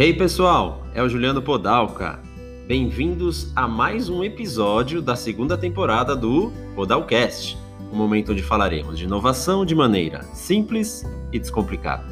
Hey 0.00 0.14
pessoal, 0.14 0.86
é 0.94 1.02
o 1.02 1.08
Juliano 1.08 1.42
Podalca. 1.42 2.20
Bem-vindos 2.68 3.50
a 3.56 3.66
mais 3.66 4.08
um 4.08 4.22
episódio 4.22 5.02
da 5.02 5.16
segunda 5.16 5.58
temporada 5.58 6.14
do 6.14 6.52
Podalcast, 6.76 7.58
um 7.92 7.96
momento 7.96 8.30
onde 8.30 8.40
falaremos 8.40 8.96
de 8.96 9.06
inovação 9.06 9.66
de 9.66 9.74
maneira 9.74 10.22
simples 10.32 11.04
e 11.32 11.38
descomplicada. 11.40 12.04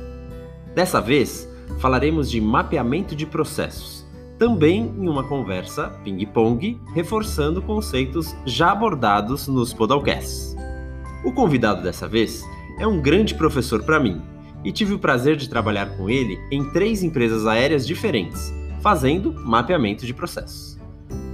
Dessa 0.74 1.00
vez, 1.00 1.48
falaremos 1.78 2.28
de 2.28 2.40
mapeamento 2.40 3.14
de 3.14 3.24
processos, 3.24 4.04
também 4.36 4.92
em 4.98 5.08
uma 5.08 5.22
conversa 5.22 5.90
ping-pong, 6.02 6.80
reforçando 6.92 7.62
conceitos 7.62 8.34
já 8.44 8.72
abordados 8.72 9.46
nos 9.46 9.72
Podalcasts. 9.72 10.56
O 11.24 11.30
convidado 11.30 11.84
dessa 11.84 12.08
vez 12.08 12.42
é 12.80 12.86
um 12.86 13.00
grande 13.00 13.36
professor 13.36 13.84
para 13.84 14.00
mim 14.00 14.20
e 14.66 14.72
tive 14.72 14.92
o 14.92 14.98
prazer 14.98 15.36
de 15.36 15.48
trabalhar 15.48 15.96
com 15.96 16.10
ele 16.10 16.40
em 16.50 16.68
três 16.72 17.04
empresas 17.04 17.46
aéreas 17.46 17.86
diferentes, 17.86 18.52
fazendo 18.82 19.32
mapeamento 19.32 20.04
de 20.04 20.12
processos. 20.12 20.76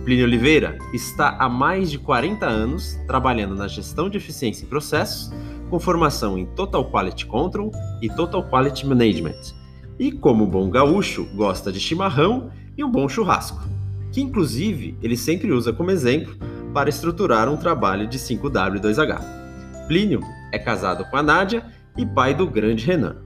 Plínio 0.04 0.27
Oliveira 0.27 0.77
está 0.92 1.38
há 1.38 1.48
mais 1.48 1.90
de 1.90 1.98
40 1.98 2.45
anos 2.45 2.98
trabalhando 3.06 3.54
na 3.54 3.66
gestão 3.66 4.10
de 4.10 4.18
eficiência 4.18 4.66
em 4.66 4.68
processos, 4.68 5.32
com 5.70 5.80
formação 5.80 6.37
em 6.37 6.45
Total 6.45 6.84
Quality 6.84 7.24
Control 7.24 7.73
e 8.02 8.10
Total 8.10 8.46
Quality 8.50 8.87
Management. 8.87 9.40
E 9.98 10.12
como 10.12 10.46
bom 10.46 10.68
gaúcho, 10.68 11.26
gosta 11.34 11.73
de 11.73 11.80
chimarrão 11.80 12.51
e 12.76 12.84
um 12.84 12.90
bom 12.90 13.09
churrasco, 13.09 13.62
que 14.12 14.20
inclusive 14.20 14.98
ele 15.02 15.16
sempre 15.16 15.52
usa 15.52 15.73
como 15.73 15.90
exemplo 15.90 16.37
para 16.74 16.90
estruturar 16.90 17.48
um 17.48 17.56
trabalho 17.56 18.06
de 18.06 18.18
5W2H. 18.18 19.87
Plínio 19.88 20.20
é 20.52 20.59
casado 20.59 21.06
com 21.06 21.16
a 21.16 21.23
Nádia 21.23 21.64
e 21.96 22.06
pai 22.06 22.34
do 22.34 22.46
grande 22.46 22.87
Renan. 22.87 23.16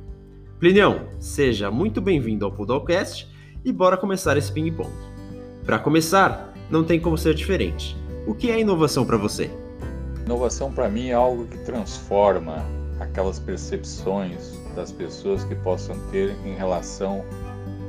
Plinião, 0.59 1.07
seja 1.21 1.71
muito 1.71 2.01
bem-vindo 2.01 2.45
ao 2.45 2.53
Poodlecast 2.53 3.29
e 3.65 3.73
bora 3.73 3.97
começar 3.97 4.37
esse 4.37 4.51
ping-pong. 4.51 4.91
Para 5.65 5.79
começar, 5.79 6.53
não 6.71 6.83
tem 6.83 6.99
como 6.99 7.17
ser 7.17 7.35
diferente. 7.35 7.97
O 8.27 8.35
que 8.35 8.51
é 8.51 8.61
inovação 8.61 9.07
para 9.07 9.17
você? 9.17 9.51
Inovação 10.25 10.73
para 10.73 10.89
mim 10.89 11.09
é 11.09 11.13
algo 11.13 11.47
que 11.47 11.59
transforma 11.59 12.65
aquelas 12.99 13.39
percepções 13.39 14.59
das 14.75 14.91
pessoas 14.91 15.45
que 15.45 15.55
possam 15.55 15.97
ter 16.11 16.35
em 16.45 16.55
relação 16.55 17.25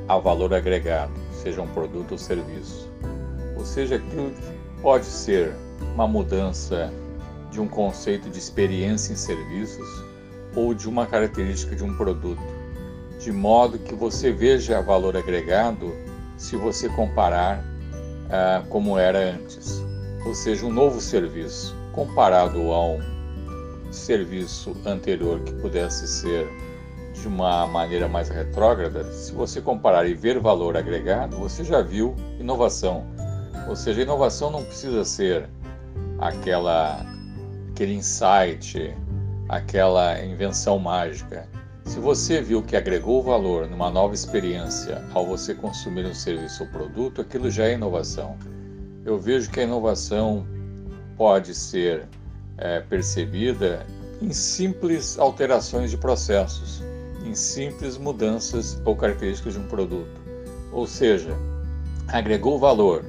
ao 0.06 0.22
valor 0.22 0.54
agregado, 0.54 1.12
seja 1.32 1.60
um 1.60 1.68
produto 1.68 2.12
ou 2.12 2.18
serviço. 2.18 2.88
Ou 3.56 3.64
seja, 3.64 3.96
aquilo 3.96 4.30
que 4.30 4.80
pode 4.80 5.06
ser 5.06 5.52
uma 5.94 6.06
mudança 6.06 6.92
de 7.50 7.60
um 7.60 7.66
conceito 7.66 8.30
de 8.30 8.38
experiência 8.38 9.12
em 9.12 9.16
serviços 9.16 10.07
ou 10.58 10.74
de 10.74 10.88
uma 10.88 11.06
característica 11.06 11.76
de 11.76 11.84
um 11.84 11.96
produto, 11.96 12.42
de 13.20 13.30
modo 13.30 13.78
que 13.78 13.94
você 13.94 14.32
veja 14.32 14.80
valor 14.80 15.16
agregado 15.16 15.94
se 16.36 16.56
você 16.56 16.88
comparar 16.88 17.64
ah, 18.28 18.64
como 18.68 18.98
era 18.98 19.34
antes. 19.34 19.80
Ou 20.26 20.34
seja, 20.34 20.66
um 20.66 20.72
novo 20.72 21.00
serviço 21.00 21.76
comparado 21.92 22.72
a 22.72 22.86
um 22.86 23.00
serviço 23.92 24.76
anterior 24.84 25.40
que 25.40 25.52
pudesse 25.54 26.08
ser 26.08 26.48
de 27.14 27.28
uma 27.28 27.66
maneira 27.66 28.08
mais 28.08 28.28
retrógrada, 28.28 29.04
se 29.12 29.32
você 29.32 29.60
comparar 29.60 30.06
e 30.06 30.14
ver 30.14 30.38
valor 30.38 30.76
agregado, 30.76 31.36
você 31.36 31.64
já 31.64 31.82
viu 31.82 32.14
inovação. 32.38 33.04
Ou 33.68 33.76
seja, 33.76 34.02
inovação 34.02 34.50
não 34.50 34.64
precisa 34.64 35.04
ser 35.04 35.48
aquela 36.18 37.04
aquele 37.70 37.94
insight, 37.94 38.94
aquela 39.48 40.22
invenção 40.24 40.78
mágica. 40.78 41.48
Se 41.84 41.98
você 41.98 42.42
viu 42.42 42.62
que 42.62 42.76
agregou 42.76 43.22
valor 43.22 43.66
numa 43.66 43.90
nova 43.90 44.14
experiência 44.14 45.02
ao 45.14 45.26
você 45.26 45.54
consumir 45.54 46.04
um 46.04 46.14
serviço 46.14 46.64
ou 46.64 46.68
produto, 46.68 47.22
aquilo 47.22 47.50
já 47.50 47.64
é 47.64 47.74
inovação. 47.74 48.36
Eu 49.04 49.18
vejo 49.18 49.50
que 49.50 49.60
a 49.60 49.62
inovação 49.62 50.46
pode 51.16 51.54
ser 51.54 52.06
é, 52.58 52.80
percebida 52.80 53.86
em 54.20 54.32
simples 54.32 55.18
alterações 55.18 55.90
de 55.90 55.96
processos, 55.96 56.82
em 57.24 57.34
simples 57.34 57.96
mudanças 57.96 58.80
ou 58.84 58.94
características 58.94 59.54
de 59.54 59.60
um 59.60 59.66
produto. 59.66 60.20
Ou 60.72 60.86
seja, 60.86 61.34
agregou 62.08 62.58
valor 62.58 63.02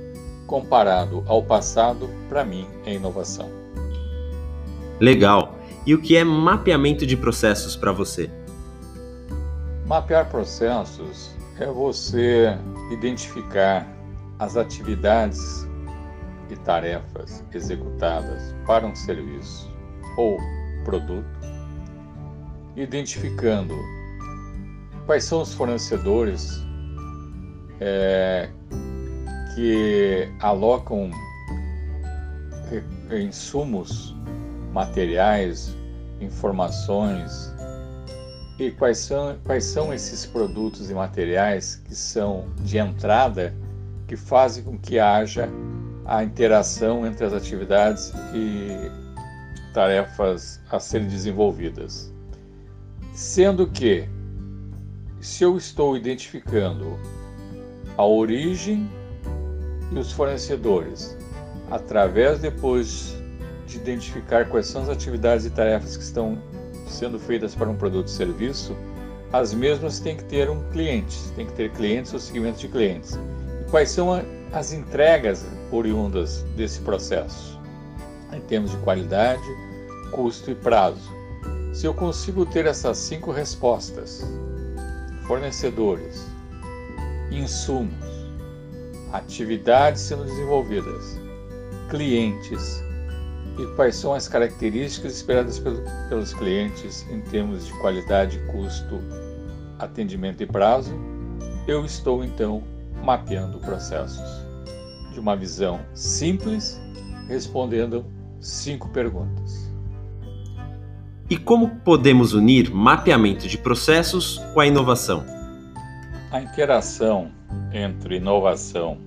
comparado 0.48 1.24
ao 1.28 1.44
passado, 1.44 2.10
para 2.30 2.46
mim 2.46 2.66
é 2.86 2.94
inovação. 2.94 3.50
Legal. 5.00 5.59
E 5.90 5.94
o 5.96 6.00
que 6.00 6.16
é 6.16 6.24
mapeamento 6.24 7.04
de 7.04 7.18
processos 7.18 7.76
para 7.76 7.92
você? 7.92 8.30
Mapear 9.88 10.30
processos 10.30 11.32
é 11.60 11.66
você 11.66 12.56
identificar 12.92 13.92
as 14.38 14.56
atividades 14.56 15.68
e 16.48 16.56
tarefas 16.58 17.44
executadas 17.52 18.54
para 18.68 18.86
um 18.86 18.94
serviço 18.96 19.68
ou 20.16 20.38
produto, 20.86 21.26
identificando 22.76 23.74
quais 25.08 25.24
são 25.24 25.42
os 25.42 25.56
fornecedores 25.56 26.64
é, 27.80 28.48
que 29.56 30.32
alocam 30.40 31.10
insumos, 33.12 34.16
materiais, 34.72 35.79
informações 36.22 37.54
e 38.60 38.72
quais 38.72 38.98
são, 38.98 39.38
quais 39.44 39.64
são 39.64 39.94
esses 39.94 40.26
produtos 40.26 40.90
e 40.90 40.94
materiais 40.94 41.82
que 41.86 41.96
são 41.96 42.48
de 42.58 42.78
entrada 42.78 43.54
que 44.08 44.18
fazem 44.18 44.64
com 44.64 44.78
que 44.78 45.00
haja 45.00 45.50
a 46.06 46.24
interação 46.24 47.06
entre 47.06 47.26
as 47.26 47.34
atividades 47.34 48.12
e 48.34 48.92
tarefas 49.74 50.60
a 50.70 50.80
serem 50.80 51.08
desenvolvidas. 51.08 52.12
Sendo 53.14 53.68
que, 53.68 54.10
se 55.22 55.44
eu 55.44 55.56
estou 55.56 55.96
identificando 55.96 57.00
a 57.96 58.06
origem 58.06 58.90
e 59.92 60.00
os 60.00 60.12
fornecedores, 60.12 61.18
através 61.70 62.40
depois 62.40 63.19
de 63.70 63.78
identificar 63.78 64.50
quais 64.50 64.66
são 64.66 64.82
as 64.82 64.90
atividades 64.90 65.46
e 65.46 65.50
tarefas 65.50 65.96
que 65.96 66.04
estão 66.04 66.38
sendo 66.88 67.20
feitas 67.20 67.54
para 67.54 67.70
um 67.70 67.76
produto 67.76 68.08
ou 68.08 68.14
serviço, 68.14 68.76
as 69.32 69.54
mesmas 69.54 70.00
têm 70.00 70.18
que 70.18 70.24
ter 70.24 70.50
um 70.50 70.64
cliente, 70.72 71.16
tem 71.36 71.46
que 71.46 71.54
ter 71.54 71.72
clientes 71.72 72.12
ou 72.14 72.20
segmentos 72.20 72.60
de 72.60 72.68
clientes. 72.68 73.18
E 73.62 73.70
quais 73.70 73.92
são 73.92 74.10
as 74.52 74.74
entregas 74.74 75.46
oriundas 75.72 76.42
desse 76.56 76.82
processo, 76.82 77.60
em 78.34 78.42
termos 78.42 78.72
de 78.72 78.78
qualidade, 78.78 79.44
custo 80.12 80.50
e 80.50 80.56
prazo. 80.56 81.10
Se 81.72 81.86
eu 81.86 81.94
consigo 81.94 82.46
ter 82.48 82.66
essas 82.66 82.98
cinco 82.98 83.32
respostas, 83.32 84.26
fornecedores, 85.28 86.26
insumos, 87.30 87.94
atividades 89.14 90.02
sendo 90.02 90.26
desenvolvidas, 90.26 91.20
clientes 91.90 92.84
e 93.60 93.68
quais 93.76 93.96
são 93.96 94.14
as 94.14 94.28
características 94.28 95.16
esperadas 95.18 95.60
pelo, 95.60 95.84
pelos 96.08 96.34
clientes 96.34 97.06
em 97.12 97.20
termos 97.20 97.68
de 97.68 97.74
qualidade, 97.74 98.40
custo, 98.52 99.02
atendimento 99.78 100.42
e 100.42 100.46
prazo, 100.46 100.96
eu 101.68 101.86
estou 101.86 102.24
então 102.24 102.64
mapeando 103.04 103.60
processos 103.60 104.26
de 105.12 105.20
uma 105.20 105.36
visão 105.36 105.82
simples, 105.94 106.80
respondendo 107.28 108.06
cinco 108.40 108.88
perguntas. 108.90 109.70
E 111.30 111.38
como 111.38 111.70
podemos 111.82 112.34
unir 112.34 112.72
mapeamento 112.74 113.48
de 113.48 113.58
processos 113.58 114.40
com 114.54 114.62
a 114.62 114.68
inovação? 114.68 115.24
A 116.32 116.42
interação 116.42 117.32
entre 117.74 118.16
inovação 118.16 118.98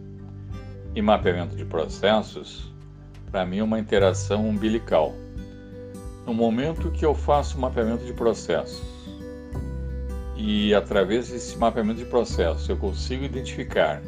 e 0.95 1.01
mapeamento 1.01 1.57
de 1.57 1.65
processos 1.65 2.72
para 3.33 3.47
mim, 3.47 3.59
é 3.59 3.65
uma 3.65 3.81
interação 3.81 4.47
umbilical. 4.47 5.15
No 6.27 6.35
momento 6.35 6.91
que 6.91 7.05
eu 7.05 7.15
faço 7.15 7.59
mapeamento 7.59 8.05
de 8.05 8.13
processos 8.13 8.83
e 10.37 10.75
através 10.75 11.31
desse 11.31 11.57
mapeamento 11.57 11.99
de 11.99 12.05
processos 12.05 12.69
eu 12.69 12.77
consigo 12.77 13.25
identificar 13.25 14.03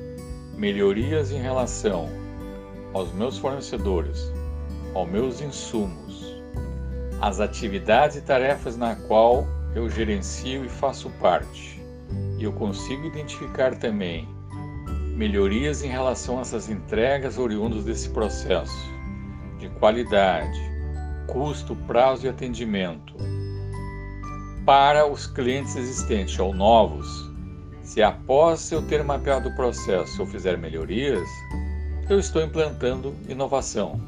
melhorias 0.57 1.33
em 1.33 1.39
relação 1.39 2.09
aos 2.93 3.13
meus 3.13 3.39
fornecedores, 3.39 4.31
aos 4.95 5.09
meus 5.09 5.41
insumos, 5.41 6.23
às 7.21 7.41
atividades 7.41 8.19
e 8.19 8.21
tarefas 8.21 8.77
na 8.77 8.95
qual 8.95 9.47
eu 9.75 9.89
gerencio 9.89 10.65
e 10.65 10.69
faço 10.69 11.11
parte. 11.21 11.83
E 12.39 12.45
eu 12.45 12.53
consigo 12.53 13.07
identificar 13.07 13.75
também 13.77 14.29
melhorias 15.17 15.83
em 15.83 15.89
relação 15.89 16.39
a 16.39 16.43
essas 16.43 16.69
entregas 16.69 17.39
oriundas 17.39 17.85
desse 17.85 18.11
processo 18.11 18.94
de 19.65 19.71
qualidade, 19.79 20.61
custo, 21.27 21.75
prazo 21.87 22.27
e 22.27 22.29
atendimento 22.29 23.15
para 24.67 25.07
os 25.07 25.27
clientes 25.27 25.75
existentes 25.77 26.39
ou 26.39 26.55
novos, 26.55 27.07
Se 27.85 28.03
após 28.03 28.73
eu 28.73 28.81
ter 28.81 29.05
mapeado 29.05 29.51
o 29.51 29.55
processo 29.55 30.23
eu 30.23 30.27
fizer 30.27 30.57
melhorias, 30.57 31.29
eu 32.09 32.19
estou 32.19 32.43
implantando 32.43 33.15
inovação. 33.29 34.01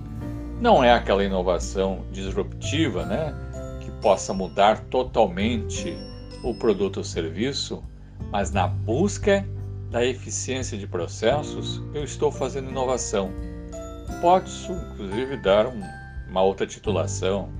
Não 0.58 0.82
é 0.82 0.92
aquela 0.94 1.22
inovação 1.22 2.06
disruptiva, 2.10 3.04
né, 3.04 3.34
que 3.82 3.90
possa 4.00 4.32
mudar 4.32 4.80
totalmente 4.88 5.94
o 6.42 6.54
produto 6.54 6.96
ou 6.96 7.04
serviço, 7.04 7.84
mas 8.32 8.50
na 8.50 8.66
busca 8.66 9.46
da 9.90 10.02
eficiência 10.02 10.78
de 10.78 10.86
processos, 10.86 11.82
eu 11.92 12.02
estou 12.02 12.32
fazendo 12.32 12.70
inovação. 12.70 13.30
Pode, 14.20 14.50
inclusive, 14.70 15.36
dar 15.36 15.66
um, 15.66 15.82
uma 16.28 16.42
outra 16.42 16.66
titulação, 16.66 17.50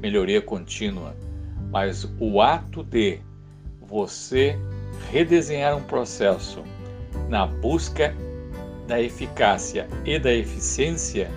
melhoria 0.00 0.42
contínua, 0.42 1.14
mas 1.70 2.08
o 2.18 2.40
ato 2.40 2.82
de 2.82 3.20
você 3.80 4.58
redesenhar 5.10 5.76
um 5.76 5.82
processo 5.82 6.62
na 7.28 7.46
busca 7.46 8.14
da 8.86 9.00
eficácia 9.00 9.88
e 10.04 10.18
da 10.18 10.32
eficiência 10.32 11.30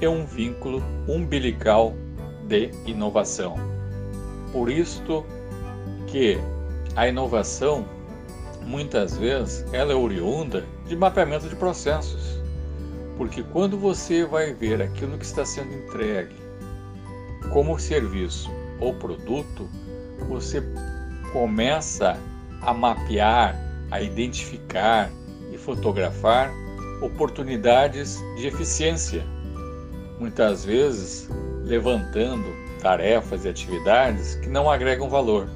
é 0.00 0.08
um 0.08 0.24
vínculo 0.24 0.82
umbilical 1.08 1.94
de 2.46 2.70
inovação. 2.86 3.56
Por 4.52 4.70
isto 4.70 5.24
que 6.06 6.38
a 6.96 7.08
inovação 7.08 7.86
muitas 8.66 9.16
vezes 9.16 9.64
ela 9.72 9.92
é 9.92 9.96
oriunda 9.96 10.64
de 10.86 10.96
mapeamento 10.96 11.48
de 11.48 11.56
processos. 11.56 12.39
Porque 13.20 13.42
quando 13.42 13.76
você 13.76 14.24
vai 14.24 14.54
ver 14.54 14.80
aquilo 14.80 15.18
que 15.18 15.26
está 15.26 15.44
sendo 15.44 15.74
entregue 15.74 16.34
como 17.52 17.78
serviço 17.78 18.50
ou 18.80 18.94
produto, 18.94 19.68
você 20.26 20.62
começa 21.30 22.16
a 22.62 22.72
mapear, 22.72 23.54
a 23.90 24.00
identificar 24.00 25.10
e 25.52 25.58
fotografar 25.58 26.50
oportunidades 27.02 28.18
de 28.38 28.46
eficiência. 28.46 29.22
Muitas 30.18 30.64
vezes 30.64 31.28
levantando 31.62 32.46
tarefas 32.80 33.44
e 33.44 33.50
atividades 33.50 34.36
que 34.36 34.48
não 34.48 34.70
agregam 34.70 35.10
valor. 35.10 35.46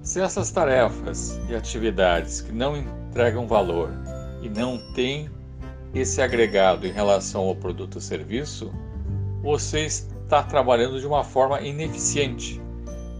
Se 0.00 0.20
essas 0.20 0.52
tarefas 0.52 1.36
e 1.48 1.56
atividades 1.56 2.40
que 2.40 2.52
não 2.52 2.76
entregam 2.76 3.48
valor 3.48 3.90
e 4.42 4.48
não 4.48 4.78
têm 4.94 5.28
esse 5.94 6.22
agregado 6.22 6.86
em 6.86 6.92
relação 6.92 7.42
ao 7.42 7.56
produto 7.56 7.96
ou 7.96 8.00
serviço, 8.00 8.72
você 9.42 9.86
está 9.86 10.42
trabalhando 10.42 11.00
de 11.00 11.06
uma 11.06 11.24
forma 11.24 11.60
ineficiente. 11.60 12.60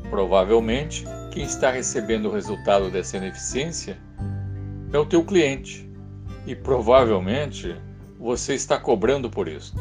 Provavelmente, 0.09 1.05
quem 1.33 1.45
está 1.45 1.71
recebendo 1.71 2.27
o 2.27 2.33
resultado 2.33 2.91
dessa 2.91 3.17
ineficiência 3.17 3.99
é 4.93 4.99
o 4.99 5.07
teu 5.07 5.25
cliente 5.25 5.89
e 6.47 6.55
provavelmente 6.55 7.77
você 8.19 8.55
está 8.55 8.79
cobrando 8.79 9.31
por 9.31 9.49
isso. 9.49 9.75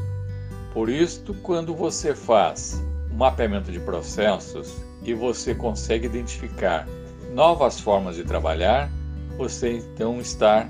Por 0.74 0.90
isso, 0.90 1.34
quando 1.42 1.76
você 1.76 2.16
faz 2.16 2.82
um 3.12 3.18
mapeamento 3.18 3.72
de 3.72 3.80
processos 3.80 4.78
e 5.04 5.14
você 5.14 5.56
consegue 5.56 6.06
identificar 6.06 6.88
novas 7.34 7.80
formas 7.80 8.16
de 8.16 8.24
trabalhar, 8.24 8.90
você 9.38 9.78
então 9.78 10.20
está 10.20 10.68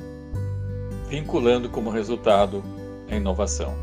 vinculando 1.10 1.68
como 1.70 1.90
resultado 1.90 2.64
a 3.10 3.16
inovação. 3.16 3.74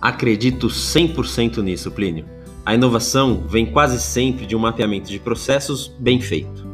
Acredito 0.00 0.68
100% 0.68 1.62
nisso, 1.62 1.90
Plínio. 1.90 2.26
A 2.64 2.74
inovação 2.74 3.44
vem 3.46 3.66
quase 3.66 4.00
sempre 4.00 4.46
de 4.46 4.54
um 4.54 4.58
mapeamento 4.58 5.08
de 5.08 5.18
processos 5.18 5.88
bem 5.98 6.20
feito. 6.20 6.66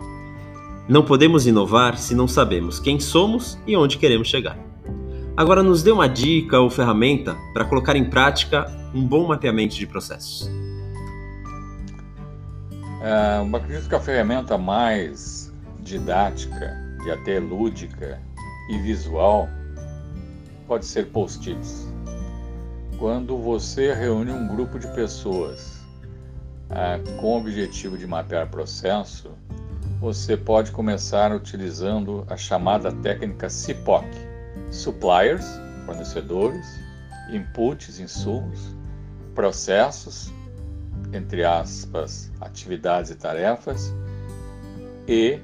Não 0.88 1.04
podemos 1.04 1.46
inovar 1.46 1.96
se 1.98 2.14
não 2.14 2.26
sabemos 2.26 2.80
quem 2.80 2.98
somos 2.98 3.58
e 3.66 3.76
onde 3.76 3.98
queremos 3.98 4.28
chegar. 4.28 4.58
Agora, 5.36 5.62
nos 5.62 5.82
dê 5.82 5.90
uma 5.92 6.08
dica 6.08 6.58
ou 6.58 6.68
ferramenta 6.68 7.36
para 7.54 7.64
colocar 7.64 7.94
em 7.94 8.04
prática 8.04 8.66
um 8.94 9.06
bom 9.06 9.28
mapeamento 9.28 9.76
de 9.76 9.86
processos. 9.86 10.50
É, 13.00 13.56
acredito 13.56 13.88
que 13.88 13.94
a 13.94 14.00
ferramenta 14.00 14.58
mais 14.58 15.52
didática 15.80 16.76
e 17.06 17.10
até 17.10 17.38
lúdica 17.38 18.20
e 18.69 18.79
visual 18.79 19.49
pode 20.67 20.85
ser 20.85 21.06
post-its. 21.06 21.88
Quando 22.99 23.38
você 23.38 23.94
reúne 23.94 24.31
um 24.31 24.47
grupo 24.47 24.79
de 24.79 24.87
pessoas 24.88 25.79
é, 26.70 26.99
com 27.20 27.35
o 27.35 27.38
objetivo 27.38 27.97
de 27.97 28.06
mapear 28.06 28.49
processo, 28.49 29.31
você 30.00 30.37
pode 30.37 30.70
começar 30.70 31.32
utilizando 31.32 32.26
a 32.29 32.37
chamada 32.37 32.93
técnica 32.93 33.49
CIPOC: 33.49 34.06
Suppliers, 34.70 35.47
fornecedores, 35.87 36.67
inputs, 37.31 37.99
insumos, 37.99 38.76
processos, 39.35 40.32
entre 41.12 41.44
aspas, 41.44 42.31
atividades 42.41 43.11
e 43.11 43.15
tarefas, 43.15 43.93
e 45.06 45.41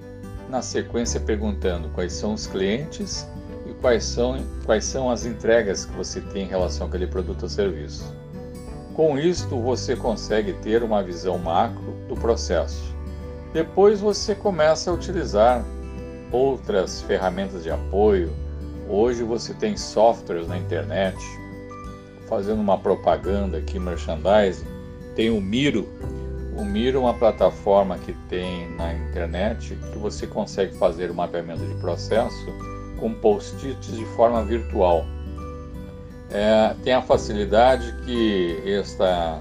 na 0.55 0.63
sequência 0.63 1.19
perguntando 1.19 1.89
quais 1.89 2.13
são 2.13 2.33
os 2.33 2.47
clientes 2.47 3.27
e 3.69 3.75
quais 3.81 4.05
são, 4.05 4.41
quais 4.65 4.85
são 4.85 5.11
as 5.11 5.27
entregas 5.27 5.85
que 5.85 5.93
você 5.97 6.21
tem 6.21 6.45
em 6.45 6.49
relação 6.49 6.87
àquele 6.87 7.09
produto 7.09 7.43
ou 7.43 7.49
serviço. 7.49 8.15
Com 8.95 9.19
isto, 9.19 9.61
você 9.61 9.97
consegue 9.97 10.53
ter 10.53 10.85
uma 10.85 11.03
visão 11.03 11.39
macro 11.39 11.97
do 12.09 12.15
processo. 12.15 12.95
Depois 13.53 14.01
você 14.01 14.33
começa 14.33 14.93
a 14.93 14.95
utilizar 14.95 15.65
outras 16.31 17.03
ferramentas 17.03 17.65
de 17.65 17.71
apoio. 17.73 18.33
Hoje 18.89 19.25
você 19.25 19.53
tem 19.55 19.77
softwares 19.77 20.47
na 20.47 20.57
internet, 20.57 21.19
fazendo 22.29 22.61
uma 22.61 22.79
propaganda 22.79 23.59
aqui, 23.59 23.77
merchandising, 23.81 24.67
tem 25.17 25.31
o 25.31 25.41
Miro. 25.41 25.89
O 26.57 26.65
Miro 26.65 26.99
é 26.99 27.01
uma 27.01 27.15
plataforma 27.15 27.99
que 27.99 28.13
tem 28.29 28.71
na 28.77 28.95
internet 28.95 29.77
que 29.93 29.99
você 29.99 30.27
consegue 30.27 30.77
fazer 30.77 31.11
o 31.11 31.15
mapeamento 31.15 31.65
de 31.65 31.75
processo 31.77 32.47
com 32.99 33.13
post-its 33.13 33.93
de 33.93 34.05
forma 34.17 34.45
virtual. 34.45 35.05
É, 36.31 36.75
tem 36.85 36.93
a 36.93 37.03
facilidade 37.03 37.93
que 38.05 38.63
esta 38.67 39.41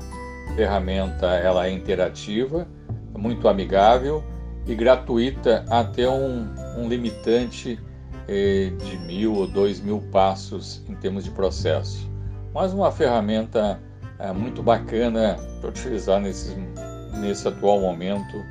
ferramenta 0.55 1.27
ela 1.27 1.67
é 1.67 1.71
interativa, 1.71 2.67
muito 3.15 3.47
amigável 3.47 4.23
e 4.65 4.75
gratuita 4.75 5.65
até 5.69 6.09
um, 6.09 6.47
um 6.77 6.87
limitante 6.87 7.79
eh, 8.27 8.71
de 8.85 8.97
mil 8.99 9.33
ou 9.35 9.47
dois 9.47 9.79
mil 9.79 9.99
passos 10.11 10.83
em 10.87 10.95
termos 10.95 11.23
de 11.23 11.31
processo. 11.31 12.09
Mas 12.53 12.73
uma 12.73 12.91
ferramenta 12.91 13.79
é, 14.19 14.31
muito 14.31 14.63
bacana 14.63 15.37
para 15.59 15.69
utilizar 15.69 16.21
nesse, 16.21 16.55
nesse 17.23 17.47
atual 17.47 17.79
momento 17.79 18.43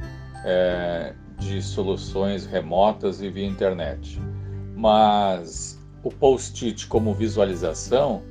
é, 0.45 1.13
de 1.39 1.63
soluções 1.63 2.47
remotas 2.47 3.21
e 3.21 3.29
via 3.29 3.47
internet. 3.47 4.21
Mas 4.75 5.79
o 6.03 6.11
post-it 6.11 6.87
como 6.87 7.15
visualização 7.15 8.23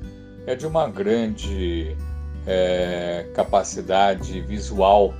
é 0.46 0.54
de 0.54 0.66
uma 0.66 0.88
grande 0.88 1.96
é, 2.46 3.26
capacidade 3.34 4.40
visual 4.42 5.14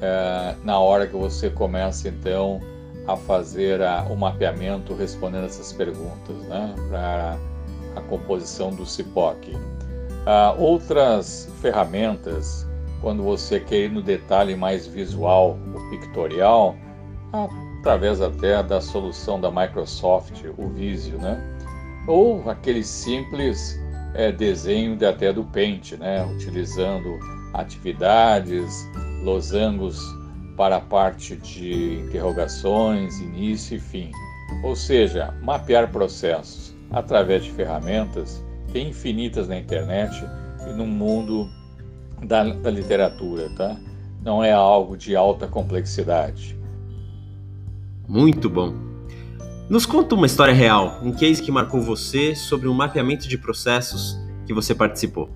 é, 0.00 0.54
na 0.64 0.78
hora 0.78 1.06
que 1.06 1.16
você 1.16 1.48
começa 1.48 2.08
então 2.08 2.60
a 3.06 3.16
fazer 3.16 3.80
a, 3.80 4.02
o 4.10 4.16
mapeamento 4.16 4.94
respondendo 4.94 5.44
essas 5.44 5.72
perguntas 5.72 6.36
né, 6.48 6.74
para 6.90 7.38
a 7.94 8.00
composição 8.02 8.70
do 8.74 8.84
CIPOC. 8.84 9.54
Uh, 10.26 10.60
outras 10.60 11.48
ferramentas, 11.62 12.65
quando 13.00 13.22
você 13.22 13.60
quer 13.60 13.84
ir 13.84 13.90
no 13.90 14.02
detalhe 14.02 14.56
mais 14.56 14.86
visual 14.86 15.58
ou 15.74 15.90
pictorial, 15.90 16.76
através 17.80 18.20
até 18.20 18.62
da 18.62 18.80
solução 18.80 19.40
da 19.40 19.50
Microsoft, 19.50 20.42
o 20.56 20.68
Visio, 20.68 21.18
né? 21.18 21.40
Ou 22.08 22.48
aquele 22.48 22.82
simples 22.82 23.78
é, 24.14 24.32
desenho 24.32 24.96
de, 24.96 25.04
até 25.04 25.32
do 25.32 25.44
Paint, 25.44 25.92
né? 25.92 26.24
Utilizando 26.24 27.18
atividades, 27.54 28.86
losangos 29.22 30.00
para 30.56 30.76
a 30.76 30.80
parte 30.80 31.36
de 31.36 32.00
interrogações, 32.06 33.18
início 33.20 33.76
e 33.76 33.80
fim. 33.80 34.10
Ou 34.62 34.74
seja, 34.74 35.34
mapear 35.42 35.90
processos 35.90 36.74
através 36.90 37.44
de 37.44 37.50
ferramentas 37.52 38.42
tem 38.72 38.88
infinitas 38.88 39.48
na 39.48 39.58
internet 39.58 40.24
e 40.68 40.72
no 40.72 40.86
mundo 40.86 41.48
da, 42.22 42.44
da 42.44 42.70
literatura, 42.70 43.50
tá? 43.56 43.76
Não 44.22 44.42
é 44.42 44.52
algo 44.52 44.96
de 44.96 45.14
alta 45.14 45.46
complexidade. 45.46 46.58
Muito 48.08 48.48
bom. 48.48 48.74
Nos 49.68 49.84
conta 49.84 50.14
uma 50.14 50.26
história 50.26 50.54
real, 50.54 51.00
um 51.02 51.12
case 51.12 51.42
que 51.42 51.50
marcou 51.50 51.80
você 51.80 52.34
sobre 52.34 52.68
um 52.68 52.74
mapeamento 52.74 53.26
de 53.26 53.36
processos 53.36 54.16
que 54.46 54.54
você 54.54 54.74
participou. 54.74 55.28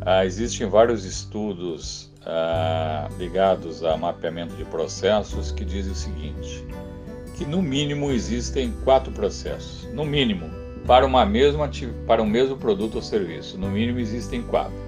Ah, 0.00 0.24
existem 0.24 0.68
vários 0.68 1.04
estudos 1.04 2.10
ah, 2.24 3.08
ligados 3.18 3.84
a 3.84 3.96
mapeamento 3.96 4.56
de 4.56 4.64
processos 4.64 5.52
que 5.52 5.64
dizem 5.64 5.92
o 5.92 5.94
seguinte: 5.94 6.64
que 7.36 7.44
no 7.44 7.60
mínimo 7.60 8.10
existem 8.10 8.72
quatro 8.84 9.12
processos. 9.12 9.86
No 9.92 10.04
mínimo, 10.04 10.50
para, 10.86 11.06
uma 11.06 11.24
mesma, 11.26 11.70
para 12.06 12.22
um 12.22 12.26
mesmo 12.26 12.56
produto 12.56 12.96
ou 12.96 13.02
serviço. 13.02 13.58
No 13.58 13.68
mínimo 13.68 13.98
existem 13.98 14.42
quatro. 14.42 14.81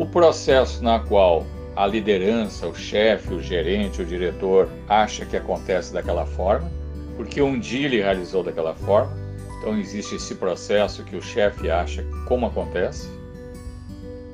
O 0.00 0.06
processo 0.06 0.82
na 0.82 0.98
qual 0.98 1.44
a 1.76 1.86
liderança, 1.86 2.66
o 2.66 2.74
chefe, 2.74 3.34
o 3.34 3.42
gerente, 3.42 4.00
o 4.00 4.06
diretor 4.06 4.66
acha 4.88 5.26
que 5.26 5.36
acontece 5.36 5.92
daquela 5.92 6.24
forma, 6.24 6.72
porque 7.18 7.42
um 7.42 7.60
dia 7.60 7.84
ele 7.84 8.00
realizou 8.00 8.42
daquela 8.42 8.74
forma. 8.74 9.14
Então 9.58 9.78
existe 9.78 10.14
esse 10.14 10.36
processo 10.36 11.04
que 11.04 11.14
o 11.16 11.20
chefe 11.20 11.70
acha 11.70 12.02
como 12.26 12.46
acontece. 12.46 13.10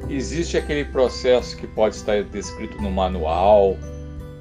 Existe 0.09 0.57
aquele 0.57 0.85
processo 0.85 1.57
que 1.57 1.67
pode 1.67 1.97
estar 1.97 2.23
descrito 2.23 2.81
no 2.81 2.93
manual, 2.93 3.77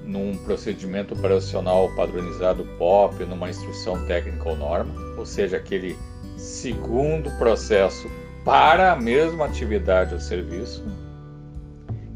num 0.03 0.38
procedimento 0.38 1.15
operacional 1.15 1.89
padronizado 1.96 2.63
POP, 2.77 3.25
numa 3.25 3.50
instrução 3.50 4.05
técnica 4.05 4.48
ou 4.48 4.55
norma, 4.55 4.94
ou 5.17 5.25
seja, 5.25 5.58
aquele 5.58 5.98
segundo 6.38 7.32
processo 7.39 8.08
para 8.44 8.91
a 8.91 8.96
mesma 8.96 9.46
atividade 9.46 10.13
ou 10.13 10.20
serviço 10.20 10.86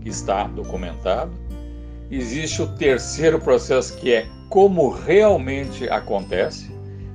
que 0.01 0.09
está 0.09 0.45
documentado. 0.47 1.31
Existe 2.09 2.61
o 2.61 2.67
terceiro 2.75 3.39
processo 3.39 3.97
que 3.97 4.13
é 4.13 4.27
como 4.49 4.89
realmente 4.89 5.87
acontece, 5.89 6.71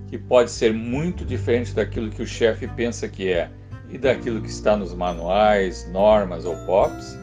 que 0.09 0.17
pode 0.17 0.51
ser 0.51 0.73
muito 0.73 1.25
diferente 1.25 1.75
daquilo 1.75 2.11
que 2.11 2.23
o 2.23 2.27
chefe 2.27 2.69
pensa 2.69 3.09
que 3.09 3.33
é 3.33 3.51
e 3.91 3.99
daquilo 3.99 4.41
que 4.41 4.49
está 4.49 4.77
nos 4.77 4.95
manuais, 4.95 5.89
normas 5.93 6.45
ou 6.45 6.57
POPs 6.67 7.19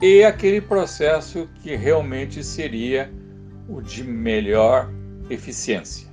e 0.00 0.24
aquele 0.24 0.60
processo 0.60 1.46
que 1.62 1.76
realmente 1.76 2.42
seria 2.42 3.12
o 3.68 3.82
de 3.82 4.02
melhor 4.02 4.90
eficiência. 5.28 6.08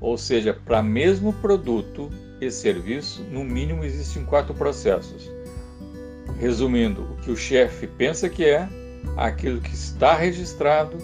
Ou 0.00 0.16
seja, 0.16 0.54
para 0.54 0.82
mesmo 0.82 1.32
produto 1.34 2.08
e 2.40 2.50
serviço, 2.50 3.22
no 3.30 3.44
mínimo 3.44 3.84
existem 3.84 4.24
quatro 4.24 4.54
processos. 4.54 5.28
Resumindo, 6.42 7.02
o 7.02 7.16
que 7.22 7.30
o 7.30 7.36
chefe 7.36 7.86
pensa 7.86 8.28
que 8.28 8.44
é, 8.44 8.68
aquilo 9.16 9.60
que 9.60 9.72
está 9.72 10.12
registrado, 10.12 10.98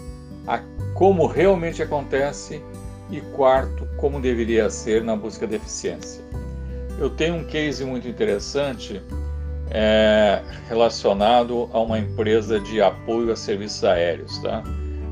a 0.45 0.61
como 0.95 1.29
realmente 1.29 1.81
acontece 1.81 2.61
e 3.09 3.21
quarto, 3.37 3.87
como 3.99 4.21
deveria 4.21 4.69
ser 4.69 5.05
na 5.05 5.15
busca 5.15 5.47
de 5.47 5.55
eficiência. 5.55 6.25
Eu 6.99 7.09
tenho 7.09 7.37
um 7.37 7.45
case 7.45 7.85
muito 7.85 8.09
interessante 8.09 9.01
é, 9.71 10.43
relacionado 10.69 11.71
a 11.73 11.79
uma 11.79 12.01
empresa 12.01 12.59
de 12.59 12.83
apoio 12.83 13.31
a 13.31 13.37
serviços 13.37 13.85
aéreos. 13.85 14.39
Tá? 14.39 14.65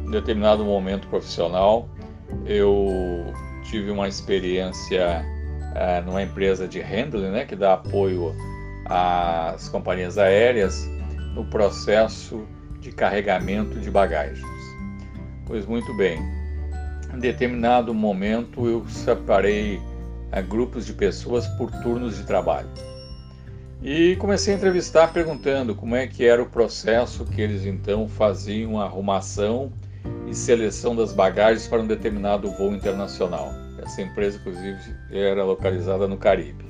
Em 0.05 0.11
determinado 0.11 0.65
momento 0.65 1.07
profissional, 1.07 1.89
eu 2.45 3.33
tive 3.63 3.93
uma 3.93 4.09
experiência 4.09 5.25
é, 5.77 6.01
numa 6.01 6.25
empresa 6.25 6.67
de 6.67 6.81
handling, 6.81 7.31
né, 7.31 7.45
que 7.45 7.55
dá 7.55 7.75
apoio 7.75 8.35
às 8.89 9.69
companhias 9.69 10.19
aéreas 10.19 10.89
no 11.35 11.45
processo 11.45 12.47
de 12.81 12.93
carregamento 12.93 13.79
de 13.79 13.91
bagagens. 13.91 14.41
Pois 15.47 15.67
muito 15.67 15.95
bem, 15.97 16.19
em 17.15 17.19
determinado 17.19 17.95
momento 17.95 18.67
eu 18.67 18.87
separei 18.89 19.81
é, 20.33 20.43
grupos 20.43 20.85
de 20.85 20.93
pessoas 20.93 21.47
por 21.57 21.71
turnos 21.83 22.17
de 22.17 22.25
trabalho. 22.25 22.69
E 23.83 24.17
comecei 24.17 24.55
a 24.55 24.57
entrevistar 24.57 25.13
perguntando 25.13 25.75
como 25.75 25.95
é 25.95 26.07
que 26.07 26.25
era 26.25 26.43
o 26.43 26.47
processo 26.47 27.25
que 27.25 27.41
eles 27.41 27.65
então 27.65 28.09
faziam 28.09 28.81
a 28.81 28.85
arrumação 28.85 29.73
e 30.27 30.35
seleção 30.35 30.97
das 30.97 31.13
bagagens 31.13 31.69
para 31.69 31.81
um 31.81 31.87
determinado 31.87 32.51
voo 32.53 32.73
internacional. 32.73 33.51
Essa 33.83 34.03
empresa, 34.03 34.39
inclusive, 34.39 34.97
era 35.11 35.45
localizada 35.45 36.09
no 36.09 36.17
Caribe. 36.17 36.66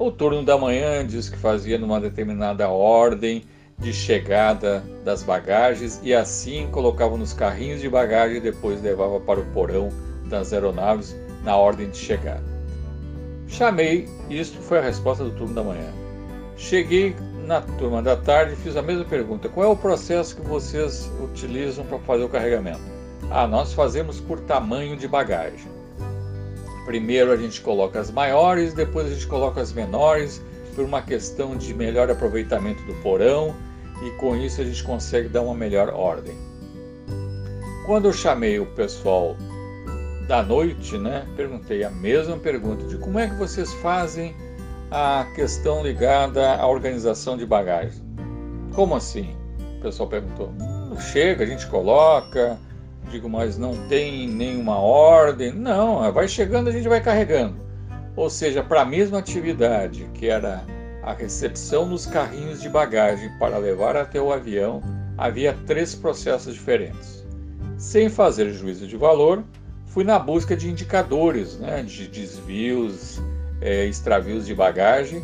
O 0.00 0.10
turno 0.10 0.42
da 0.42 0.56
manhã 0.56 1.06
diz 1.06 1.28
que 1.28 1.36
fazia 1.36 1.76
numa 1.76 2.00
determinada 2.00 2.70
ordem 2.70 3.44
de 3.76 3.92
chegada 3.92 4.82
das 5.04 5.22
bagagens 5.22 6.00
e 6.02 6.14
assim 6.14 6.68
colocava 6.72 7.18
nos 7.18 7.34
carrinhos 7.34 7.82
de 7.82 7.88
bagagem 7.90 8.38
e 8.38 8.40
depois 8.40 8.82
levava 8.82 9.20
para 9.20 9.40
o 9.40 9.44
porão 9.52 9.90
das 10.24 10.54
aeronaves 10.54 11.14
na 11.44 11.54
ordem 11.54 11.90
de 11.90 11.98
chegada. 11.98 12.42
Chamei, 13.46 14.08
isto 14.30 14.58
foi 14.62 14.78
a 14.78 14.82
resposta 14.82 15.22
do 15.22 15.32
turno 15.32 15.52
da 15.52 15.62
manhã. 15.62 15.92
Cheguei 16.56 17.14
na 17.46 17.60
turma 17.60 18.00
da 18.00 18.16
tarde 18.16 18.54
e 18.54 18.56
fiz 18.56 18.78
a 18.78 18.82
mesma 18.82 19.04
pergunta: 19.04 19.50
qual 19.50 19.66
é 19.66 19.68
o 19.68 19.76
processo 19.76 20.34
que 20.34 20.48
vocês 20.48 21.12
utilizam 21.22 21.84
para 21.84 21.98
fazer 21.98 22.24
o 22.24 22.28
carregamento? 22.30 22.80
Ah, 23.30 23.46
nós 23.46 23.74
fazemos 23.74 24.18
por 24.18 24.40
tamanho 24.40 24.96
de 24.96 25.06
bagagem. 25.06 25.79
Primeiro 26.90 27.30
a 27.30 27.36
gente 27.36 27.60
coloca 27.60 28.00
as 28.00 28.10
maiores, 28.10 28.74
depois 28.74 29.06
a 29.06 29.10
gente 29.10 29.24
coloca 29.28 29.60
as 29.60 29.72
menores, 29.72 30.42
por 30.74 30.84
uma 30.84 31.00
questão 31.00 31.56
de 31.56 31.72
melhor 31.72 32.10
aproveitamento 32.10 32.82
do 32.82 32.92
porão, 32.94 33.54
e 34.04 34.10
com 34.18 34.34
isso 34.34 34.60
a 34.60 34.64
gente 34.64 34.82
consegue 34.82 35.28
dar 35.28 35.42
uma 35.42 35.54
melhor 35.54 35.90
ordem. 35.90 36.36
Quando 37.86 38.06
eu 38.06 38.12
chamei 38.12 38.58
o 38.58 38.66
pessoal 38.66 39.36
da 40.26 40.42
noite, 40.42 40.98
né, 40.98 41.24
perguntei 41.36 41.84
a 41.84 41.90
mesma 41.90 42.36
pergunta 42.36 42.84
de 42.86 42.98
como 42.98 43.20
é 43.20 43.28
que 43.28 43.36
vocês 43.36 43.72
fazem 43.74 44.34
a 44.90 45.24
questão 45.36 45.84
ligada 45.84 46.56
à 46.56 46.66
organização 46.66 47.36
de 47.36 47.46
bagagem. 47.46 48.02
Como 48.74 48.96
assim? 48.96 49.36
O 49.78 49.80
pessoal 49.80 50.08
perguntou. 50.08 50.52
Hum, 50.60 50.98
chega, 50.98 51.44
a 51.44 51.46
gente 51.46 51.68
coloca. 51.68 52.58
Digo, 53.10 53.28
mas 53.28 53.58
não 53.58 53.74
tem 53.88 54.28
nenhuma 54.28 54.78
ordem. 54.78 55.52
Não, 55.52 56.12
vai 56.12 56.28
chegando, 56.28 56.68
a 56.68 56.72
gente 56.72 56.88
vai 56.88 57.00
carregando. 57.00 57.56
Ou 58.16 58.30
seja, 58.30 58.62
para 58.62 58.82
a 58.82 58.84
mesma 58.84 59.18
atividade, 59.18 60.08
que 60.14 60.28
era 60.28 60.62
a 61.02 61.12
recepção 61.12 61.86
nos 61.86 62.06
carrinhos 62.06 62.60
de 62.60 62.68
bagagem 62.68 63.30
para 63.38 63.58
levar 63.58 63.96
até 63.96 64.20
o 64.20 64.32
avião, 64.32 64.80
havia 65.18 65.56
três 65.66 65.94
processos 65.94 66.54
diferentes. 66.54 67.26
Sem 67.76 68.08
fazer 68.08 68.52
juízo 68.52 68.86
de 68.86 68.96
valor, 68.96 69.42
fui 69.86 70.04
na 70.04 70.18
busca 70.18 70.56
de 70.56 70.68
indicadores, 70.70 71.58
né, 71.58 71.82
de 71.82 72.06
desvios, 72.06 73.20
é, 73.60 73.86
extravios 73.86 74.46
de 74.46 74.54
bagagem 74.54 75.22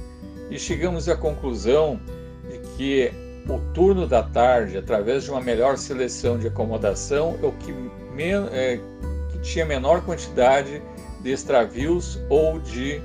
e 0.50 0.58
chegamos 0.58 1.08
à 1.08 1.16
conclusão 1.16 2.00
de 2.48 2.58
que 2.76 3.25
o 3.48 3.58
turno 3.72 4.06
da 4.06 4.22
tarde, 4.22 4.76
através 4.76 5.24
de 5.24 5.30
uma 5.30 5.40
melhor 5.40 5.76
seleção 5.78 6.38
de 6.38 6.48
acomodação, 6.48 7.38
é 7.42 7.46
o 7.46 7.52
que, 7.52 7.74
é, 8.52 8.80
que 9.30 9.38
tinha 9.40 9.64
menor 9.64 10.02
quantidade 10.04 10.82
de 11.20 11.30
extravios 11.30 12.20
ou 12.28 12.58
de 12.58 13.00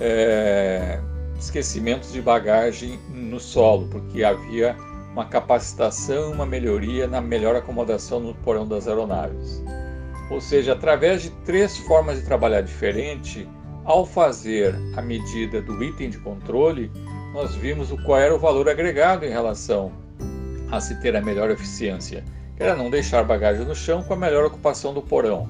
é, 0.00 1.00
esquecimentos 1.38 2.12
de 2.12 2.20
bagagem 2.20 2.98
no 3.12 3.38
solo, 3.38 3.86
porque 3.88 4.24
havia 4.24 4.76
uma 5.12 5.26
capacitação, 5.26 6.32
uma 6.32 6.46
melhoria 6.46 7.06
na 7.06 7.20
melhor 7.20 7.56
acomodação 7.56 8.20
no 8.20 8.34
porão 8.34 8.66
das 8.66 8.86
aeronaves. 8.86 9.62
Ou 10.30 10.40
seja, 10.40 10.72
através 10.74 11.22
de 11.22 11.30
três 11.44 11.76
formas 11.78 12.18
de 12.18 12.24
trabalhar 12.24 12.60
diferente, 12.60 13.48
ao 13.84 14.04
fazer 14.04 14.74
a 14.96 15.02
medida 15.02 15.62
do 15.62 15.82
item 15.82 16.10
de 16.10 16.18
controle, 16.18 16.90
nós 17.32 17.54
vimos 17.54 17.90
qual 18.04 18.18
era 18.18 18.34
o 18.34 18.38
valor 18.38 18.68
agregado 18.68 19.24
em 19.24 19.30
relação 19.30 19.92
a 20.70 20.80
se 20.80 21.00
ter 21.00 21.16
a 21.16 21.20
melhor 21.20 21.50
eficiência, 21.50 22.24
que 22.56 22.62
era 22.62 22.74
não 22.74 22.90
deixar 22.90 23.24
bagagem 23.24 23.64
no 23.64 23.74
chão 23.74 24.02
com 24.02 24.14
a 24.14 24.16
melhor 24.16 24.44
ocupação 24.44 24.92
do 24.92 25.02
porão. 25.02 25.48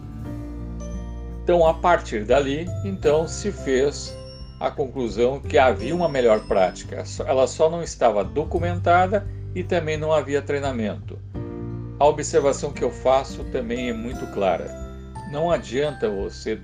Então, 1.42 1.66
a 1.66 1.74
partir 1.74 2.24
dali, 2.24 2.66
então 2.84 3.26
se 3.26 3.50
fez 3.50 4.16
a 4.60 4.70
conclusão 4.70 5.40
que 5.40 5.56
havia 5.56 5.94
uma 5.94 6.08
melhor 6.08 6.46
prática. 6.46 7.04
Ela 7.26 7.46
só 7.46 7.70
não 7.70 7.82
estava 7.82 8.22
documentada 8.22 9.26
e 9.54 9.62
também 9.62 9.96
não 9.96 10.12
havia 10.12 10.42
treinamento. 10.42 11.18
A 11.98 12.06
observação 12.06 12.72
que 12.72 12.84
eu 12.84 12.90
faço 12.90 13.44
também 13.44 13.88
é 13.88 13.92
muito 13.92 14.26
clara 14.32 14.88
não 15.30 15.50
adianta 15.50 16.08
você 16.08 16.58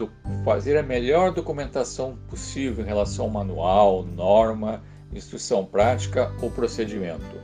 fazer 0.45 0.79
a 0.79 0.83
melhor 0.83 1.33
documentação 1.33 2.17
possível 2.29 2.83
em 2.83 2.89
relação 2.89 3.27
ao 3.27 3.31
manual, 3.31 4.03
norma, 4.03 4.83
instrução 5.15 5.65
prática 5.65 6.33
ou 6.41 6.51
procedimento. 6.51 7.37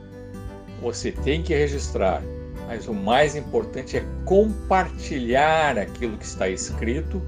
Você 0.81 1.11
tem 1.11 1.41
que 1.41 1.53
registrar, 1.53 2.21
mas 2.67 2.87
o 2.87 2.93
mais 2.93 3.35
importante 3.35 3.97
é 3.97 4.03
compartilhar 4.25 5.77
aquilo 5.77 6.17
que 6.17 6.25
está 6.25 6.49
escrito 6.49 7.21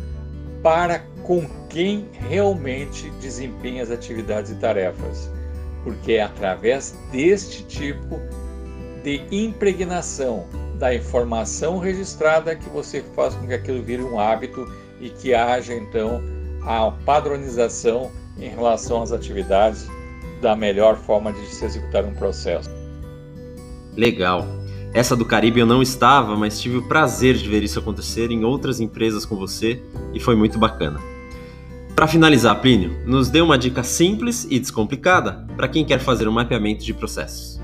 para 0.62 1.00
com 1.23 1.47
quem 1.69 2.07
realmente 2.13 3.09
desempenha 3.21 3.83
as 3.83 3.91
atividades 3.91 4.51
e 4.51 4.55
tarefas, 4.55 5.29
porque 5.83 6.13
é 6.13 6.23
através 6.23 6.97
deste 7.12 7.63
tipo 7.65 8.19
de 9.03 9.21
impregnação 9.31 10.47
da 10.79 10.93
informação 10.95 11.77
registrada 11.77 12.55
que 12.55 12.69
você 12.69 13.03
faz 13.15 13.35
com 13.35 13.47
que 13.47 13.53
aquilo 13.53 13.83
vire 13.83 14.01
um 14.01 14.19
hábito 14.19 14.65
e 15.00 15.09
que 15.09 15.33
haja 15.33 15.73
então 15.73 16.21
a 16.63 16.91
padronização 17.05 18.12
em 18.38 18.50
relação 18.50 19.03
às 19.03 19.12
atividades 19.12 19.88
da 20.43 20.55
melhor 20.57 20.97
forma 20.97 21.31
de 21.31 21.45
se 21.47 21.63
executar 21.63 22.03
um 22.03 22.13
processo. 22.13 22.69
Legal. 23.95 24.45
Essa 24.93 25.15
do 25.15 25.25
Caribe 25.25 25.62
eu 25.62 25.65
não 25.65 25.81
estava, 25.81 26.35
mas 26.35 26.59
tive 26.59 26.77
o 26.77 26.88
prazer 26.88 27.35
de 27.35 27.50
ver 27.50 27.63
isso 27.63 27.79
acontecer 27.79 28.29
em 28.29 28.43
outras 28.43 28.79
empresas 28.79 29.25
com 29.25 29.35
você 29.35 29.81
e 30.13 30.19
foi 30.19 30.35
muito 30.35 30.59
bacana. 30.59 31.00
Para 31.95 32.07
finalizar, 32.07 32.59
Plínio, 32.59 33.00
nos 33.05 33.29
dê 33.29 33.39
uma 33.39 33.57
dica 33.57 33.83
simples 33.83 34.45
e 34.50 34.59
descomplicada 34.59 35.47
para 35.55 35.67
quem 35.67 35.85
quer 35.85 36.00
fazer 36.00 36.27
um 36.27 36.31
mapeamento 36.31 36.83
de 36.83 36.93
processos. 36.93 37.59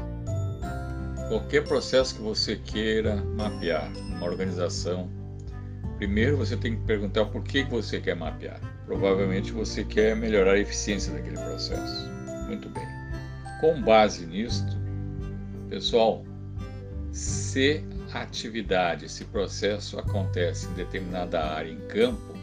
Qualquer 1.27 1.63
processo 1.65 2.15
que 2.15 2.21
você 2.21 2.55
queira 2.55 3.23
mapear, 3.35 3.91
uma 4.15 4.25
organização, 4.25 5.09
primeiro 5.97 6.37
você 6.37 6.55
tem 6.55 6.75
que 6.75 6.81
perguntar 6.83 7.25
por 7.25 7.43
que 7.43 7.63
você 7.63 7.99
quer 7.99 8.15
mapear. 8.15 8.59
Provavelmente 8.85 9.51
você 9.51 9.83
quer 9.83 10.15
melhorar 10.15 10.53
a 10.53 10.59
eficiência 10.59 11.13
daquele 11.13 11.37
processo. 11.37 12.18
Muito 12.49 12.67
bem. 12.69 12.87
Com 13.61 13.79
base 13.79 14.25
nisto, 14.25 14.75
pessoal, 15.69 16.25
se 17.11 17.85
a 18.11 18.21
atividade, 18.21 19.05
esse 19.05 19.23
processo 19.25 19.99
acontece 19.99 20.67
em 20.67 20.73
determinada 20.73 21.39
área 21.39 21.69
em 21.69 21.77
campo, 21.81 22.33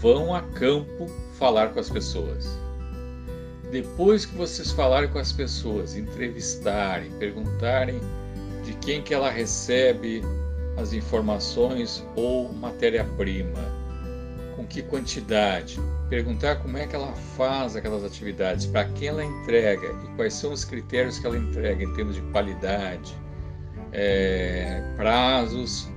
vão 0.00 0.32
a 0.32 0.42
campo 0.42 1.06
falar 1.36 1.70
com 1.70 1.80
as 1.80 1.90
pessoas. 1.90 2.56
Depois 3.72 4.24
que 4.24 4.36
vocês 4.36 4.70
falarem 4.70 5.10
com 5.10 5.18
as 5.18 5.32
pessoas, 5.32 5.96
entrevistarem, 5.96 7.10
perguntarem 7.18 7.98
de 8.64 8.74
quem 8.74 9.02
que 9.02 9.12
ela 9.12 9.28
recebe 9.28 10.22
as 10.76 10.92
informações 10.92 12.06
ou 12.14 12.52
matéria-prima, 12.52 13.60
com 14.54 14.64
que 14.64 14.82
quantidade, 14.82 15.80
perguntar 16.08 16.56
como 16.56 16.76
é 16.76 16.86
que 16.86 16.96
ela 16.96 17.12
faz 17.36 17.76
aquelas 17.76 18.02
atividades, 18.04 18.66
para 18.66 18.84
quem 18.86 19.08
ela 19.08 19.24
entrega 19.24 19.88
e 20.04 20.16
quais 20.16 20.34
são 20.34 20.52
os 20.52 20.64
critérios 20.64 21.18
que 21.18 21.26
ela 21.26 21.36
entrega 21.36 21.84
em 21.84 21.92
termos 21.94 22.14
de 22.14 22.22
qualidade, 22.32 23.14
é, 23.92 24.82
prazos, 24.96 25.88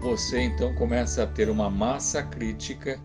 você 0.00 0.40
então 0.40 0.74
começa 0.74 1.24
a 1.24 1.26
ter 1.26 1.50
uma 1.50 1.68
massa 1.68 2.22
crítica 2.22 2.98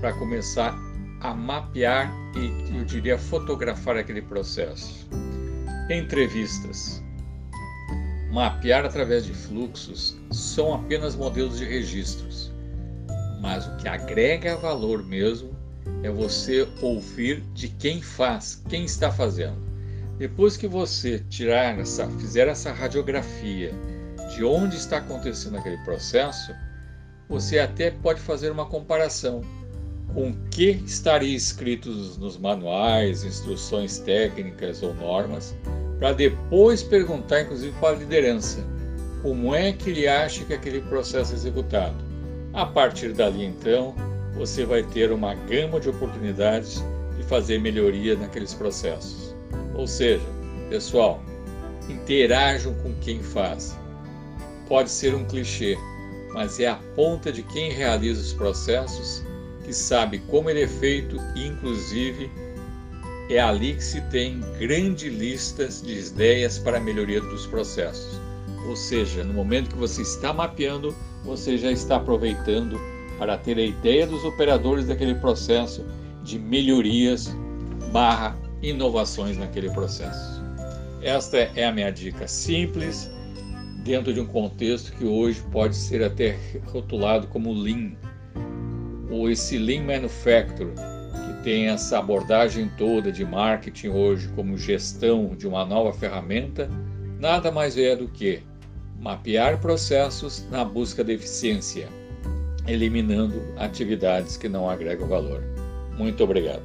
para 0.00 0.12
começar 0.14 0.76
a 1.20 1.32
mapear 1.32 2.12
e, 2.34 2.76
eu 2.76 2.84
diria, 2.84 3.16
fotografar 3.16 3.96
aquele 3.96 4.22
processo. 4.22 5.08
Entrevistas. 5.88 7.02
Mapear 8.32 8.84
através 8.84 9.24
de 9.24 9.32
fluxos 9.32 10.18
são 10.32 10.74
apenas 10.74 11.14
modelos 11.14 11.58
de 11.58 11.64
registros, 11.64 12.50
mas 13.40 13.66
o 13.66 13.76
que 13.76 13.86
agrega 13.86 14.56
valor 14.56 15.04
mesmo 15.04 15.61
é 16.02 16.10
você 16.10 16.66
ouvir 16.80 17.40
de 17.52 17.68
quem 17.68 18.02
faz, 18.02 18.62
quem 18.68 18.84
está 18.84 19.10
fazendo. 19.10 19.56
Depois 20.18 20.56
que 20.56 20.68
você 20.68 21.18
tirar 21.28 21.78
essa, 21.78 22.08
fizer 22.10 22.48
essa 22.48 22.72
radiografia 22.72 23.72
de 24.34 24.44
onde 24.44 24.76
está 24.76 24.98
acontecendo 24.98 25.56
aquele 25.56 25.78
processo, 25.78 26.52
você 27.28 27.58
até 27.58 27.90
pode 27.90 28.20
fazer 28.20 28.50
uma 28.50 28.66
comparação 28.66 29.42
com 30.12 30.30
o 30.30 30.36
que 30.50 30.82
estaria 30.84 31.34
escrito 31.34 31.88
nos 31.90 32.38
manuais, 32.38 33.24
instruções 33.24 33.98
técnicas 33.98 34.82
ou 34.82 34.94
normas, 34.94 35.56
para 35.98 36.12
depois 36.12 36.82
perguntar, 36.82 37.42
inclusive, 37.42 37.74
para 37.80 37.96
a 37.96 37.98
liderança, 37.98 38.58
como 39.22 39.54
é 39.54 39.72
que 39.72 39.90
ele 39.90 40.06
acha 40.06 40.44
que 40.44 40.52
aquele 40.52 40.80
processo 40.82 41.32
é 41.32 41.36
executado. 41.36 41.96
A 42.52 42.66
partir 42.66 43.12
dali, 43.12 43.44
então, 43.44 43.94
você 44.34 44.64
vai 44.64 44.82
ter 44.82 45.12
uma 45.12 45.34
gama 45.34 45.78
de 45.78 45.88
oportunidades 45.88 46.82
de 47.16 47.22
fazer 47.24 47.58
melhoria 47.58 48.16
naqueles 48.16 48.54
processos. 48.54 49.34
Ou 49.74 49.86
seja, 49.86 50.24
pessoal, 50.68 51.22
interajam 51.88 52.74
com 52.74 52.94
quem 52.94 53.22
faz. 53.22 53.76
Pode 54.68 54.90
ser 54.90 55.14
um 55.14 55.24
clichê, 55.24 55.76
mas 56.32 56.58
é 56.58 56.68
a 56.68 56.76
ponta 56.96 57.30
de 57.30 57.42
quem 57.42 57.70
realiza 57.70 58.20
os 58.20 58.32
processos 58.32 59.22
que 59.64 59.72
sabe 59.72 60.18
como 60.28 60.50
ele 60.50 60.62
é 60.62 60.68
feito 60.68 61.16
e, 61.36 61.46
inclusive, 61.46 62.30
é 63.28 63.38
ali 63.38 63.74
que 63.74 63.84
se 63.84 64.00
tem 64.02 64.40
grandes 64.58 65.12
listas 65.12 65.82
de 65.82 65.98
ideias 65.98 66.58
para 66.58 66.78
a 66.78 66.80
melhoria 66.80 67.20
dos 67.20 67.46
processos. 67.46 68.20
Ou 68.66 68.76
seja, 68.76 69.24
no 69.24 69.34
momento 69.34 69.70
que 69.70 69.76
você 69.76 70.02
está 70.02 70.32
mapeando, 70.32 70.94
você 71.24 71.56
já 71.56 71.70
está 71.70 71.96
aproveitando 71.96 72.80
para 73.22 73.38
ter 73.38 73.56
a 73.56 73.62
ideia 73.62 74.04
dos 74.04 74.24
operadores 74.24 74.88
daquele 74.88 75.14
processo 75.14 75.86
de 76.24 76.40
melhorias 76.40 77.32
barra 77.92 78.36
inovações 78.60 79.38
naquele 79.38 79.70
processo. 79.70 80.42
Esta 81.00 81.36
é 81.36 81.66
a 81.66 81.70
minha 81.70 81.92
dica 81.92 82.26
simples, 82.26 83.08
dentro 83.84 84.12
de 84.12 84.20
um 84.20 84.26
contexto 84.26 84.90
que 84.96 85.04
hoje 85.04 85.40
pode 85.52 85.76
ser 85.76 86.02
até 86.02 86.36
rotulado 86.66 87.28
como 87.28 87.52
Lean, 87.52 87.92
ou 89.08 89.30
esse 89.30 89.56
Lean 89.56 89.84
Manufacturing, 89.84 90.74
que 90.74 91.44
tem 91.44 91.68
essa 91.68 92.00
abordagem 92.00 92.72
toda 92.76 93.12
de 93.12 93.24
marketing 93.24 93.90
hoje 93.90 94.28
como 94.34 94.58
gestão 94.58 95.36
de 95.36 95.46
uma 95.46 95.64
nova 95.64 95.92
ferramenta, 95.92 96.68
nada 97.20 97.52
mais 97.52 97.78
é 97.78 97.94
do 97.94 98.08
que 98.08 98.42
mapear 98.98 99.60
processos 99.60 100.44
na 100.50 100.64
busca 100.64 101.04
de 101.04 101.12
eficiência, 101.12 102.01
eliminando 102.66 103.42
atividades 103.56 104.36
que 104.36 104.48
não 104.48 104.68
agregam 104.68 105.08
valor. 105.08 105.42
Muito 105.96 106.22
obrigado. 106.22 106.62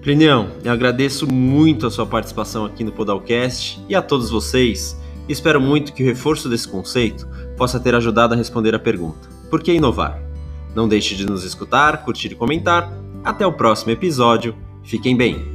Plinião, 0.00 0.50
eu 0.64 0.72
agradeço 0.72 1.32
muito 1.32 1.86
a 1.86 1.90
sua 1.90 2.06
participação 2.06 2.64
aqui 2.64 2.82
no 2.82 2.90
Podalcast 2.90 3.80
e 3.88 3.94
a 3.94 4.02
todos 4.02 4.30
vocês. 4.30 4.98
Espero 5.28 5.60
muito 5.60 5.92
que 5.92 6.02
o 6.02 6.06
reforço 6.06 6.48
desse 6.48 6.66
conceito 6.66 7.28
possa 7.56 7.78
ter 7.78 7.94
ajudado 7.94 8.34
a 8.34 8.36
responder 8.36 8.74
a 8.74 8.78
pergunta 8.78 9.32
por 9.52 9.62
que 9.62 9.70
inovar? 9.70 10.18
Não 10.74 10.88
deixe 10.88 11.14
de 11.14 11.26
nos 11.26 11.44
escutar, 11.44 12.06
curtir 12.06 12.28
e 12.28 12.34
comentar. 12.34 12.90
Até 13.22 13.46
o 13.46 13.52
próximo 13.52 13.92
episódio. 13.92 14.56
Fiquem 14.82 15.14
bem! 15.14 15.51